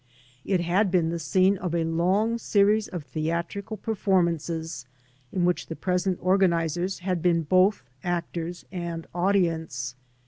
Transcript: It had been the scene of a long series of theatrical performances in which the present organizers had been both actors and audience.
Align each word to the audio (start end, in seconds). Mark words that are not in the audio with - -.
It 0.43 0.61
had 0.61 0.89
been 0.89 1.09
the 1.09 1.19
scene 1.19 1.59
of 1.59 1.75
a 1.75 1.83
long 1.83 2.39
series 2.39 2.87
of 2.87 3.03
theatrical 3.03 3.77
performances 3.77 4.87
in 5.31 5.45
which 5.45 5.67
the 5.67 5.75
present 5.75 6.17
organizers 6.23 6.97
had 7.05 7.21
been 7.21 7.43
both 7.43 7.83
actors 8.03 8.65
and 8.71 9.05
audience. 9.13 9.93